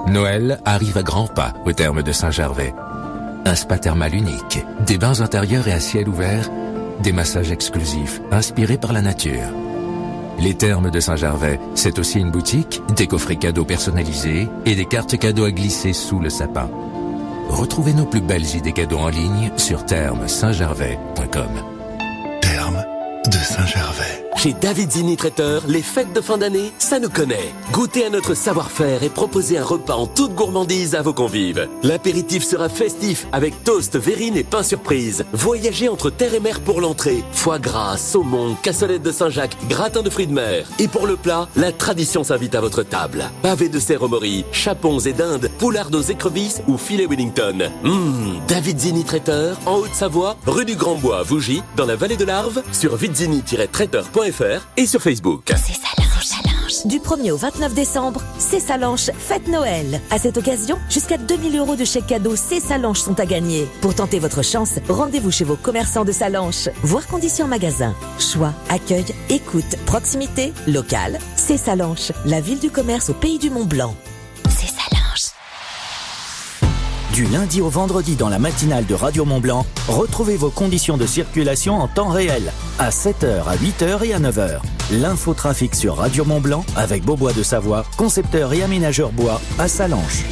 Noël 0.06 0.60
arrive 0.64 0.96
à 0.96 1.02
grands 1.02 1.28
pas 1.28 1.54
au 1.64 1.72
terme 1.72 2.02
de 2.02 2.12
Saint-Gervais. 2.12 2.74
Un 3.44 3.54
spa 3.56 3.78
thermal 3.78 4.14
unique, 4.14 4.64
des 4.86 4.98
bains 4.98 5.20
intérieurs 5.20 5.66
et 5.66 5.72
à 5.72 5.80
ciel 5.80 6.08
ouvert, 6.08 6.48
des 7.00 7.12
massages 7.12 7.50
exclusifs 7.50 8.20
inspirés 8.30 8.76
par 8.78 8.92
la 8.92 9.02
nature. 9.02 9.48
Les 10.40 10.54
Thermes 10.54 10.90
de 10.90 11.00
Saint-Gervais, 11.00 11.60
c'est 11.74 11.98
aussi 11.98 12.18
une 12.18 12.30
boutique, 12.30 12.80
des 12.96 13.06
coffrets 13.06 13.36
cadeaux 13.36 13.66
personnalisés 13.66 14.48
et 14.64 14.74
des 14.74 14.86
cartes 14.86 15.18
cadeaux 15.18 15.44
à 15.44 15.52
glisser 15.52 15.92
sous 15.92 16.18
le 16.18 16.30
sapin. 16.30 16.70
Retrouvez 17.50 17.92
nos 17.92 18.06
plus 18.06 18.22
belles 18.22 18.56
idées 18.56 18.72
cadeaux 18.72 18.98
en 18.98 19.08
ligne 19.08 19.50
sur 19.56 19.84
thermesaintgervais.com. 19.84 21.50
Terme 22.40 22.82
de 23.26 23.32
Saint-Gervais. 23.32 24.19
Chez 24.42 24.54
David 24.54 24.90
Zini 24.90 25.18
Traiteur, 25.18 25.64
les 25.68 25.82
fêtes 25.82 26.14
de 26.14 26.22
fin 26.22 26.38
d'année, 26.38 26.72
ça 26.78 26.98
nous 26.98 27.10
connaît. 27.10 27.52
Goûtez 27.72 28.06
à 28.06 28.08
notre 28.08 28.32
savoir-faire 28.32 29.02
et 29.02 29.10
proposez 29.10 29.58
un 29.58 29.64
repas 29.64 29.96
en 29.96 30.06
toute 30.06 30.34
gourmandise 30.34 30.94
à 30.94 31.02
vos 31.02 31.12
convives. 31.12 31.68
L'apéritif 31.82 32.42
sera 32.42 32.70
festif 32.70 33.26
avec 33.32 33.64
toast, 33.64 33.98
verrine 33.98 34.38
et 34.38 34.42
pain 34.42 34.62
surprise. 34.62 35.26
Voyagez 35.34 35.90
entre 35.90 36.08
terre 36.08 36.32
et 36.32 36.40
mer 36.40 36.60
pour 36.60 36.80
l'entrée. 36.80 37.22
Foie 37.32 37.58
gras, 37.58 37.98
saumon, 37.98 38.56
cassolette 38.62 39.02
de 39.02 39.12
Saint-Jacques, 39.12 39.58
gratin 39.68 40.00
de 40.00 40.08
fruits 40.08 40.26
de 40.26 40.32
mer. 40.32 40.66
Et 40.78 40.88
pour 40.88 41.06
le 41.06 41.16
plat, 41.16 41.46
la 41.54 41.70
tradition 41.70 42.24
s'invite 42.24 42.54
à 42.54 42.62
votre 42.62 42.82
table. 42.82 43.28
Pavé 43.42 43.68
de 43.68 44.06
mori, 44.06 44.46
chapons 44.52 45.00
et 45.00 45.12
dindes, 45.12 45.50
poulards 45.58 45.90
aux 45.92 46.00
écrevisses 46.00 46.62
ou 46.66 46.78
filet 46.78 47.06
Wellington. 47.06 47.70
Hum, 47.84 48.40
David 48.48 48.78
Zini 48.78 49.04
Traiteur, 49.04 49.58
en 49.66 49.76
Haute-Savoie, 49.80 50.38
rue 50.46 50.64
du 50.64 50.76
Grand 50.76 50.94
Bois, 50.94 51.24
Vougy, 51.24 51.62
dans 51.76 51.84
la 51.84 51.96
vallée 51.96 52.16
de 52.16 52.24
l'Arve, 52.24 52.62
sur 52.72 52.96
vidzini-traiteur.fr 52.96 54.29
et 54.76 54.86
sur 54.86 55.02
Facebook. 55.02 55.52
Du 56.84 56.98
1er 56.98 57.32
au 57.32 57.36
29 57.36 57.74
décembre, 57.74 58.22
C'est 58.38 58.60
Salanche 58.60 59.10
Fête 59.18 59.48
Noël. 59.48 60.00
À 60.10 60.18
cette 60.18 60.38
occasion, 60.38 60.78
jusqu'à 60.88 61.16
2000 61.18 61.58
euros 61.58 61.74
de 61.74 61.84
chèques 61.84 62.06
cadeaux 62.06 62.36
C'est 62.36 62.60
Salanche 62.60 63.00
sont 63.00 63.18
à 63.18 63.26
gagner. 63.26 63.66
Pour 63.80 63.94
tenter 63.94 64.18
votre 64.18 64.42
chance, 64.42 64.78
rendez-vous 64.88 65.32
chez 65.32 65.44
vos 65.44 65.56
commerçants 65.56 66.04
de 66.04 66.12
Salanche. 66.12 66.68
Voir 66.82 67.06
conditions 67.06 67.48
magasin. 67.48 67.94
Choix, 68.18 68.52
accueil, 68.68 69.04
écoute, 69.28 69.76
proximité, 69.84 70.52
local. 70.68 71.18
C'est 71.34 71.56
Salanche, 71.56 72.12
la 72.24 72.40
ville 72.40 72.60
du 72.60 72.70
commerce 72.70 73.10
au 73.10 73.14
pays 73.14 73.38
du 73.38 73.50
Mont 73.50 73.64
Blanc. 73.64 73.94
Du 77.12 77.24
lundi 77.24 77.60
au 77.60 77.68
vendredi 77.68 78.14
dans 78.14 78.28
la 78.28 78.38
matinale 78.38 78.86
de 78.86 78.94
Radio 78.94 79.24
Mont 79.24 79.40
Blanc, 79.40 79.66
retrouvez 79.88 80.36
vos 80.36 80.50
conditions 80.50 80.96
de 80.96 81.06
circulation 81.06 81.80
en 81.80 81.88
temps 81.88 82.08
réel, 82.08 82.52
à 82.78 82.90
7h, 82.90 83.48
à 83.48 83.56
8h 83.56 84.04
et 84.04 84.14
à 84.14 84.20
9h. 84.20 84.60
L'infotrafic 84.92 85.74
sur 85.74 85.96
Radio 85.96 86.24
Mont 86.24 86.40
Blanc 86.40 86.64
avec 86.76 87.04
Beaubois 87.04 87.32
de 87.32 87.42
Savoie, 87.42 87.84
concepteur 87.96 88.52
et 88.52 88.62
aménageur 88.62 89.10
bois 89.10 89.40
à 89.58 89.66
Salanches. 89.66 90.24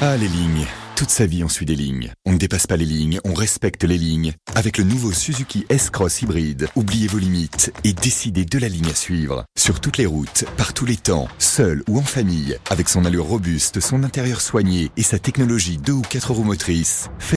Ah, 0.00 0.16
les 0.16 0.28
lignes. 0.28 0.66
Toute 1.02 1.10
sa 1.10 1.26
vie, 1.26 1.42
on 1.42 1.48
suit 1.48 1.66
des 1.66 1.74
lignes. 1.74 2.12
On 2.24 2.32
ne 2.32 2.38
dépasse 2.38 2.68
pas 2.68 2.76
les 2.76 2.84
lignes, 2.84 3.18
on 3.24 3.34
respecte 3.34 3.82
les 3.82 3.98
lignes. 3.98 4.34
Avec 4.54 4.78
le 4.78 4.84
nouveau 4.84 5.12
Suzuki 5.12 5.66
S-Cross 5.68 6.22
hybride, 6.22 6.68
oubliez 6.76 7.08
vos 7.08 7.18
limites 7.18 7.72
et 7.82 7.92
décidez 7.92 8.44
de 8.44 8.56
la 8.60 8.68
ligne 8.68 8.88
à 8.88 8.94
suivre. 8.94 9.44
Sur 9.58 9.80
toutes 9.80 9.96
les 9.96 10.06
routes, 10.06 10.44
par 10.56 10.72
tous 10.74 10.86
les 10.86 10.96
temps, 10.96 11.26
seul 11.40 11.82
ou 11.88 11.98
en 11.98 12.04
famille, 12.04 12.56
avec 12.70 12.88
son 12.88 13.04
allure 13.04 13.24
robuste, 13.24 13.80
son 13.80 14.04
intérieur 14.04 14.40
soigné 14.40 14.92
et 14.96 15.02
sa 15.02 15.18
technologie 15.18 15.76
2 15.76 15.92
ou 15.92 16.02
4 16.02 16.30
roues 16.30 16.44
motrices, 16.44 17.08